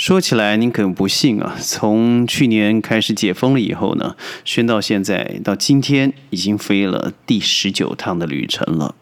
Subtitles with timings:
[0.00, 1.54] 说起来，您可能不信啊。
[1.60, 8.94] 从去年开始解封了以后呢，宣到现在到今天，已经飞了第十九趟的旅程了。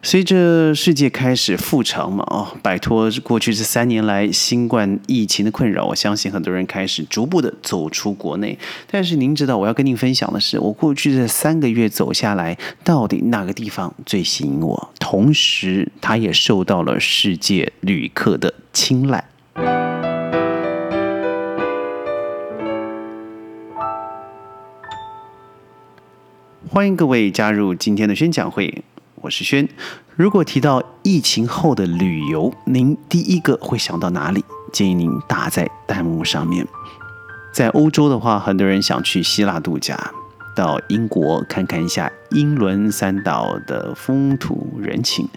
[0.00, 8.56] 随着世界开始复常嘛，哦，摆脱过去这三年来新冠疫情的困扰，我相信很多人开始逐步的走出国内。
[8.88, 14.90] 但是您知道，我要跟您分享的是，我过去这三个月走下来，到底哪个地方最吸引我？
[15.00, 19.24] 同时，它也受到了世界旅客的青睐。
[26.70, 28.84] 欢迎各位加入今天的宣讲会。
[29.22, 29.66] 我是轩。
[30.16, 34.44] 如果提到疫情后的旅游，您第一个会想到哪里？
[34.70, 36.66] 建议您打在弹幕上面。
[37.54, 40.12] 在欧洲的话，很多人想去希腊度假，
[40.58, 45.28] 到英国看看一下英伦三岛的风土人情。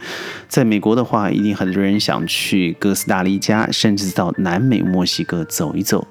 [0.47, 6.07] 在美国的话，一定很多人想去哥斯达黎加，甚至到南美墨西哥走一走。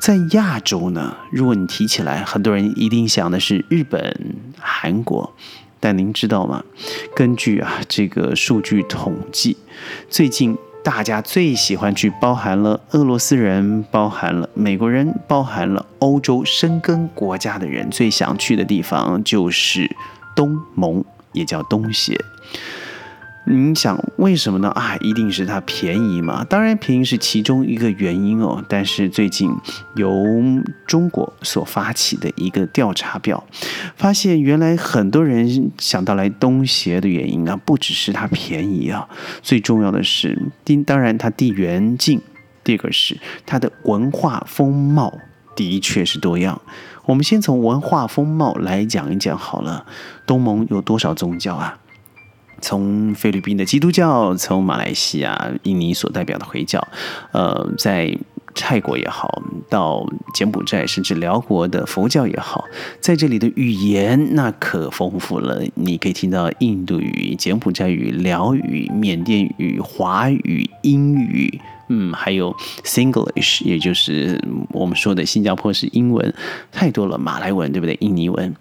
[0.00, 5.32] 在亚洲呢，如果你提起来，很多人一定想的是日本、韩国。
[5.78, 6.64] 但您知道吗？
[7.14, 9.56] 根据啊这个数据统计，
[10.10, 19.94] 最近大家最喜欢去，包含了俄罗斯人，包含了美国人，包含了欧洲生根国家的人，最想去的地方就是
[20.34, 22.18] 东盟，也叫东协。
[23.46, 24.68] 你想为什么呢？
[24.70, 26.44] 啊，一定是它便宜嘛？
[26.44, 28.62] 当然，便宜是其中一个原因哦。
[28.68, 29.50] 但是最近
[29.96, 30.24] 由
[30.86, 33.42] 中国所发起的一个调查表，
[33.96, 39.08] 发现原来很多人想到来东协的原因啊，不只是它便宜啊，
[39.42, 42.20] 最重要的是，第当然它地缘近，
[42.62, 45.18] 第二个是它的文化风貌
[45.56, 46.60] 的确是多样。
[47.06, 49.86] 我们先从文化风貌来讲一讲好了。
[50.26, 51.78] 东盟有多少宗教啊？
[52.60, 56.86] 从菲律宾的基督教，从马来西亚、印尼所代表的回教，
[57.32, 58.16] 呃，在
[58.54, 62.64] 泰国也好，到柬埔寨甚至辽国的佛教也好，
[63.00, 65.62] 在这里的语言那可丰富了。
[65.74, 71.60] 你可以听到印度语、柬埔寨语、辽语、缅甸语、华语、英语。
[71.92, 72.54] 嗯，还有
[72.84, 76.32] Singlish，也就是我们说的新加坡式英文，
[76.70, 77.96] 太多了，马来文对不对？
[77.98, 78.54] 印尼文，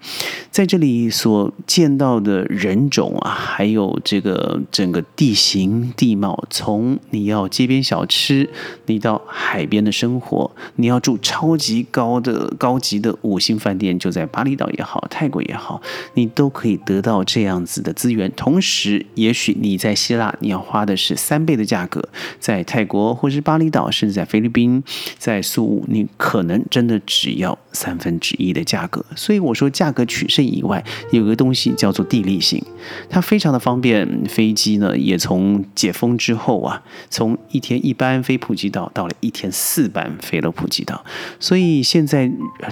[0.59, 8.49] 在这里所见到的人种啊，还有这个整个地形地貌，从你要街边小吃，
[8.87, 15.81] 你到海边的生活，你要住超级高的高级的五星饭店，就在巴厘岛也好，泰国也好，
[16.15, 18.29] 你都可以得到这样子的资源。
[18.35, 22.03] 同时，也许你在希腊，你要花的是三倍的价格，
[22.37, 23.15] 在泰国。
[23.15, 24.83] 或是巴厘岛，甚至在菲律宾，
[25.17, 29.05] 在宿务，你可能真的只要三分之一的价格。
[29.15, 32.63] 所以我说，价格取胜以外，有个东西叫做地利性，
[33.09, 34.07] 它非常的方便。
[34.27, 41.03] 飞机呢，也从解封之后啊，从一天一班飞普吉岛，到了一天四班飞了普吉岛。
[41.39, 42.29] 所以现在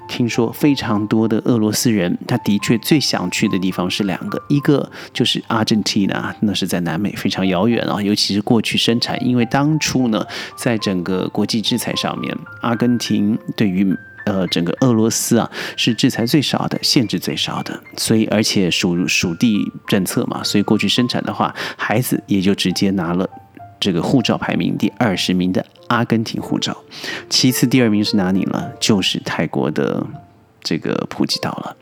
[0.07, 10.25] 听说非常多的俄罗斯人，他的确最想去的地方是两个，一个就是阿根廷啊，那是在南美，非常遥远啊，尤其是过去生产，因为当初呢。
[10.55, 13.95] 在整个国际制裁上面，阿根廷对于
[14.27, 23.29] 呃整个俄罗斯啊是制裁最少的，限制最少的，所以而且属属地政策嘛，所以过去生产的话，孩子也就直接拿了
[23.79, 26.75] 这个护照排名第二十名的阿根廷护照，
[27.29, 28.71] 其次第二名是哪里呢？
[28.79, 30.05] 就是泰国的。
[30.63, 31.77] 这个普吉岛了，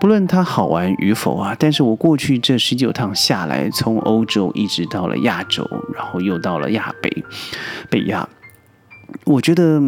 [0.00, 7.22] 不论它好玩与否啊，但是我过去这十九趟下来，从欧洲一直到了亚洲，然后又到了亚北、
[7.88, 8.28] 北亚，
[9.24, 9.80] 我觉得。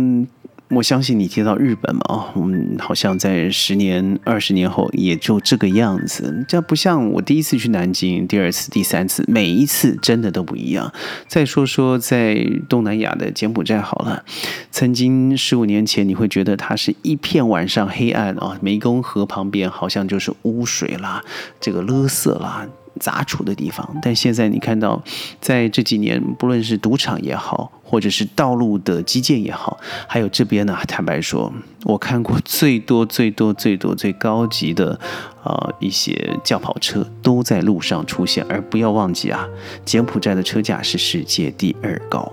[0.70, 6.44] 我相信你提到日本嘛，哦，嗯，好像在十年、二十年后也就这个样子。
[6.46, 10.92] 这不像我第一次去南京，第二次、第三次，每一次真的都不一样。
[11.26, 14.24] 再说说在东南亚的柬埔寨好了，
[14.70, 21.24] 曾经十五年前你会觉得它是一片晚上黑暗啊，湄公河旁边好像就是污水啦，
[21.60, 22.68] 这个勒色啦。
[22.98, 25.02] 杂处的地方，但现在你看到，
[25.40, 31.52] 在这几年，不论是赌场也好，或者是道路的基建也好，还有这边呢，坦白说，
[31.84, 34.98] 我看过最多、最多、最多、最高级的，
[35.44, 39.46] 呃，一些轿跑车都在路上出现，而不要忘记啊，
[39.84, 42.30] 柬埔寨的车价是世界第二高。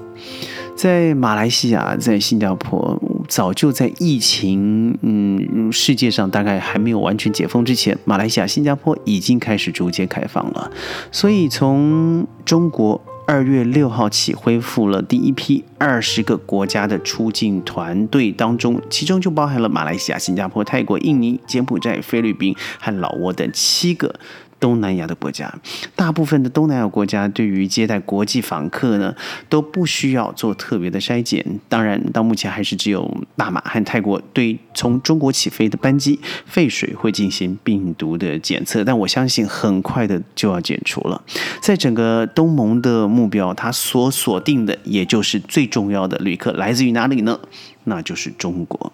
[0.75, 10.71] 在马来西亚，在新加坡，早就在疫情，嗯，世界上大概还没有完全解封之前，马来西亚、新加坡已经开始逐渐开放了。
[11.11, 24.15] 所以从中国二月六号起恢复了第一批二十个国家的出境团队当中，其中就包含了马来西亚、新加坡、泰国、印尼、柬埔寨、菲律宾和老挝等七个。
[24.59, 25.53] 东南亚的国家，
[25.95, 29.15] 大部分的东南亚国家对于接待国际访客呢，
[29.49, 31.45] 都不需要做特别的筛检。
[31.69, 41.21] 当然，到目前还是只有大马和泰国对从中国起飞的班机废水会进行病毒的检测，但我相信很快的就要解除了。
[41.61, 47.39] 在整个东盟的目标，它所锁定的也就是最重要的旅客来自于哪里呢？
[47.83, 48.91] 那就是中国。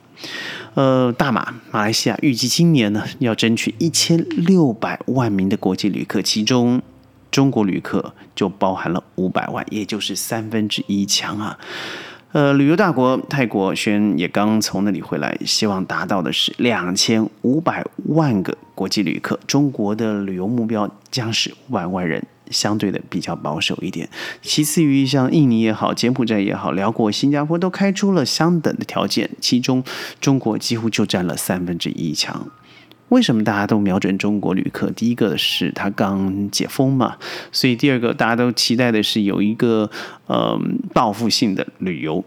[0.76, 6.82] 呃，大马、马来西亚预计今年呢要争取一千六百万名的国际旅客，其中
[7.30, 11.58] 中国旅客就包含了五百万，也就是三分之一强啊。
[12.32, 19.40] 呃，旅游大国泰国轩也刚从那里回来，希望达到的是两千五百万个国际旅客。
[19.46, 22.26] 中国的旅游目标将是万万人。
[22.54, 24.08] 相对的比较保守一点，
[24.42, 29.84] 其次于像印尼也好、柬埔寨也好、辽国、新加坡都开出了相等的条件，其中
[30.22, 32.48] 中国几乎就占了三分之一强。
[33.10, 34.90] 为什么大家都瞄准中国旅客？
[34.92, 37.18] 第一个是他刚解封嘛，
[37.52, 39.90] 所以第二个大家都期待的是有一个
[40.28, 40.60] 呃
[40.94, 42.24] 报复性的旅游。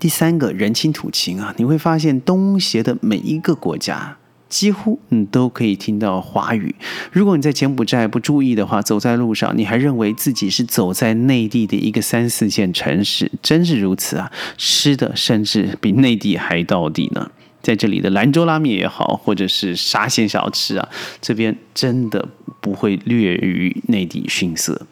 [0.00, 4.16] 第三个人亲土情啊，你会发现东协的每一个国家。
[4.48, 6.74] 几乎你都可以听到华语。
[7.12, 14.32] 如果你在柬埔寨不注意的话，走在路上，你还认为自己是走在内地的一个三四线城市，真是如此啊！
[14.56, 17.30] 吃的甚至比内地还到底呢。
[17.60, 20.88] 在这里的兰州拉面也好，或者是沙县小吃啊，
[21.20, 22.28] 这边真的
[22.60, 24.86] 不会略于内地逊色。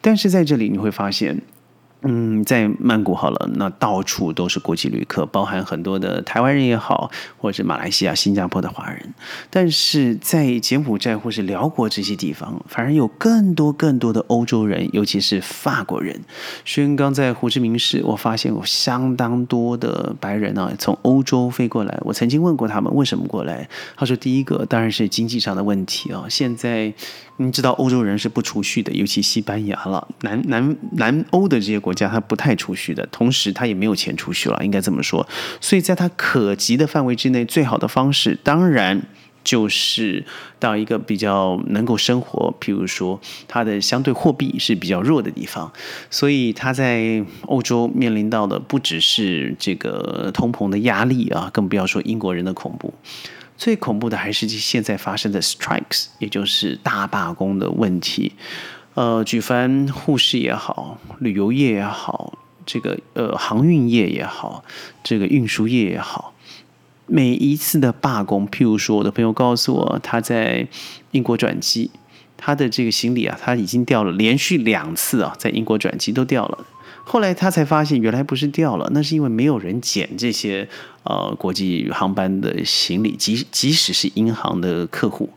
[0.00, 1.40] 但是在这里你会发现。
[2.02, 9.12] 嗯，在曼谷好了，那到处都是国际旅客，包含很多的台湾人也好，或者是马来西亚、新加坡的华人。
[9.50, 16.18] 但是在柬埔寨或是辽国这些地方，反而有更多更多的欧洲人，尤其是法国人。
[16.64, 21.98] 轩刚在胡志明市，我发现有相当多的白人啊，从欧洲飞过来。
[22.02, 26.94] 我曾经问过他们为什么过来，他说第一个当然是经济上的问题啊，现在。
[27.42, 35.26] 你知道欧洲人是不储蓄的，尤其西班牙了，南南南欧的这些国家，他不太储蓄的，同时他也没有钱储蓄了，应该这么说。
[35.58, 39.00] 所以在他可及的范围之内，最好的方式当然
[39.42, 40.22] 就是
[40.58, 45.72] 到一个比较能够生活，譬如说他的相对货币是比较弱的地方。
[46.10, 52.92] 所以他在欧洲面临到的不只是这个通膨的压力啊，更不要说英国人的恐怖。
[53.60, 58.32] 最恐怖的还是现在发生的 strikes，也就是大罢工的问题。
[58.94, 64.64] 呃，举凡护士也好，旅游业也好，这个呃航运业也好，
[65.04, 66.32] 这个运输业也好，
[67.04, 70.66] 每一次的罢工，譬如说，我的朋友告诉我，他在
[71.10, 71.90] 英国转机，
[72.38, 76.66] 他的这个行李啊，他已经掉了，连续两次啊，在英国转机都掉了。
[77.10, 80.68] 后来他才发现，原来不是掉了，那是因为没有人捡这些
[81.02, 85.28] 呃国际航班的行李，即即使是银行的客户，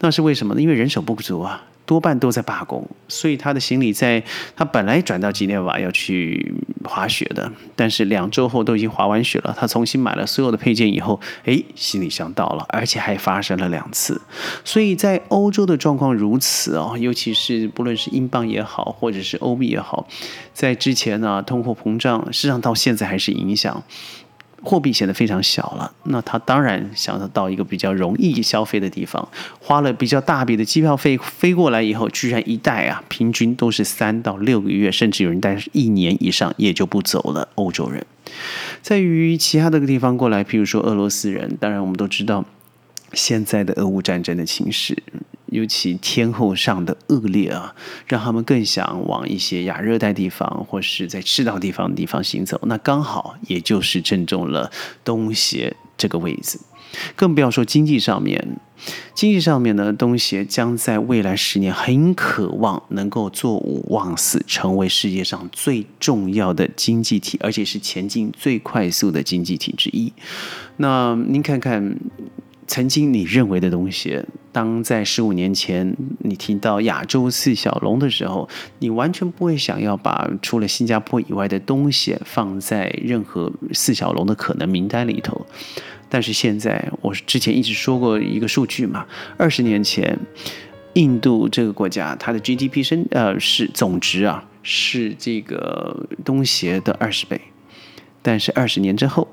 [0.00, 0.62] 那是为什么呢？
[0.62, 1.62] 因为人手不足啊。
[1.88, 4.22] 多半都在罢工，所以他的行李在
[4.54, 6.54] 他本来转到吉列瓦要去
[6.84, 9.56] 滑雪的，但是两周后都已经滑完雪了。
[9.58, 14.20] 他重新买了所有的配件以后，哎，行李箱到了，而且还发生了两次。
[14.62, 20.06] 所以在欧洲的状况如此哦，尤其是不论是英镑也好，或者是欧币也好，
[20.52, 23.82] 在之前呢，通货膨胀实际上到现在还是影响。
[24.62, 29.28] 货币显得非常小了，那他当然想要到一个比较容易消费的地方，
[29.60, 37.48] 花了比较大笔的机票费飞过来以后，居然一待啊，平均都是三到六个月，甚至有人待一年以上也就不走了。
[37.54, 38.04] 欧洲人，
[38.82, 42.44] 在于其他的地方过来，譬如说俄罗斯人，当然我们都知道
[43.12, 45.00] 现在的俄乌战争的情势。
[45.50, 47.74] 尤其天候上的恶劣啊，
[48.06, 52.60] 让他们更想往一些亚热带地方或是在赤道地方的地方行走。
[52.64, 54.70] 那刚好也就是正中了
[55.04, 56.58] 东协这个位置。
[57.14, 58.56] 更不要说经济上面，
[59.14, 70.12] 经济上面呢，东协将在未来十年很渴望能够坐五望四，成为世界上最重要的经济体，而且是前进最快速的经济体之一。
[70.76, 71.96] 那您看看。
[72.68, 74.22] 曾经你认为的东西，
[74.52, 78.46] 当在十五年前你提到亚洲四小龙的时候，
[78.78, 85.46] 你完全不会想要把除了新加坡以外的东西放在任何四小龙的可能名单里头。
[86.10, 89.06] 但是现在，我之前一直说过一个数据嘛，
[89.38, 90.18] 二十年前，
[90.92, 97.40] 印度这个国家它的 GDP 生呃是总值啊是这个东协的二十倍，
[98.20, 99.26] 但是二十年之后。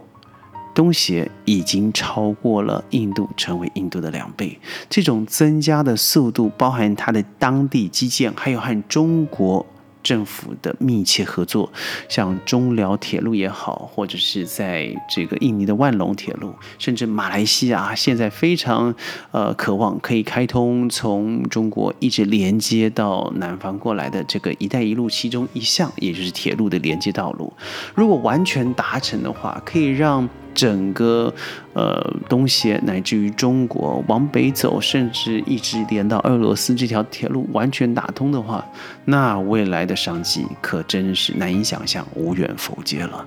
[0.76, 4.60] 东协已经超过了印度，成为印度的两倍。
[4.88, 9.66] 这种增加的速度，包含它的当地基建，还有和中国
[10.04, 11.72] 政府的密切合作，
[12.08, 18.94] 像中辽铁路也好，或者是在这个印尼的万隆铁路，甚至马来西亚现在非常
[19.32, 27.52] 呃渴望可以开通从中国一直连接到南方过来的这个“一带一路”其中一项，也就是铁路的连接道路。
[27.96, 31.32] 如果完全达成的话，可以让整个
[31.74, 38.66] 呃东协乃至于中国往北走，甚至一直连到俄罗斯这条铁路完全打通的话，
[39.04, 43.24] 那未来的商机可真是难以想象，无远弗届了。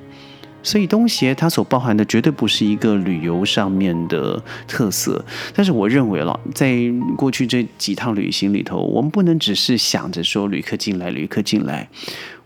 [0.60, 6.76] 所以东协它所包含的绝对不是一个旅游上面的特色，但是我认为了，在
[7.16, 11.88] 过去这几趟旅行里头，我们不能只是想着说旅客进来，旅客进来。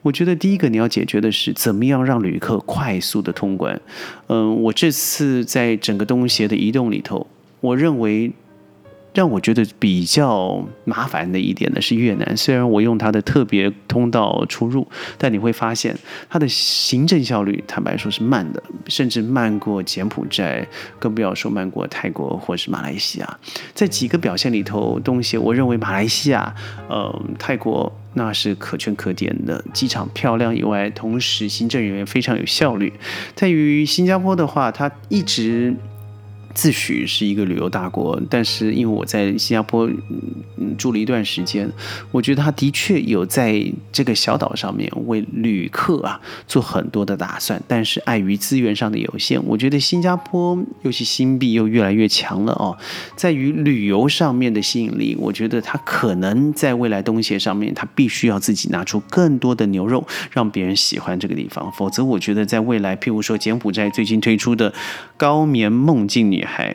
[0.03, 3.81] 我觉得第一个你要解决的是怎么样让旅客快速的通关。
[4.27, 7.27] 嗯，我这次在整个东协的移动里头，
[7.61, 8.33] 我认为。
[9.15, 14.87] 让我觉得比较麻烦的一点呢是越南，虽然我用它的特别通道出入，
[15.19, 15.95] 但你会发现
[16.31, 20.67] 它的行政效率，坦白说是慢的，甚至慢过柬埔寨，
[20.99, 23.39] 更不要说慢过泰国或是马来西亚。
[23.75, 26.55] 在几个表现里头，东西我认为马来西亚、
[26.89, 32.93] 呃泰国那是可圈可点的，机场漂亮以外，同时行政人员非常有效率。
[33.35, 35.75] 在于新加坡的话，它一直。
[36.55, 39.89] 自诩是一个旅游大国，但是因为我在新加坡
[40.77, 41.71] 住了一段时间，
[42.11, 52.77] 我觉得他的确有在这个小岛上面为旅客啊做很多的打算，但是碍于资源上的有限，我觉得新加坡尤其新币又越来越强了哦，
[53.17, 64.75] 在于旅游上面的吸引力，我觉得他可能在未来东协上面，他必须要自己拿出更多的牛肉，让别人喜欢这个地方，否则我觉得在未来，譬如说柬埔寨最近推出的
[65.17, 66.42] 高棉梦境女。
[66.43, 66.75] 女孩，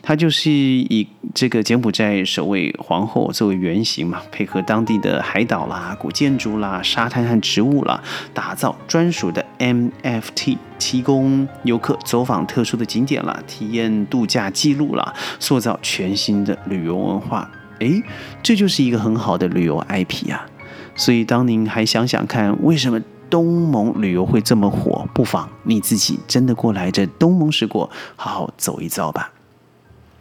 [0.00, 8.00] 她就是以这个柬埔寨首位皇后作为原型嘛，配合当地的海岛啦、古建筑啦、沙滩和植物啦，
[8.32, 17.50] 打造专属的 MFT，提供游客走访特殊的景点啦，体验度假记录啦，塑造全新的旅游文化。
[17.80, 18.00] 诶，
[18.42, 20.46] 这就是一个很好的旅游 IP 啊！
[20.94, 23.00] 所以，当您还想想看，为什么？
[23.30, 29.32] 东盟旅游会这么火，不妨你自己真的过来这东盟十国好好走一遭吧。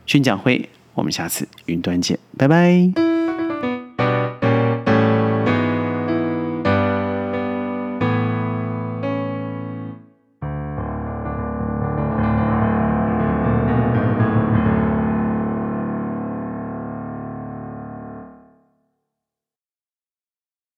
[0.05, 3.06] 宣讲会，我们下次云端见，拜拜。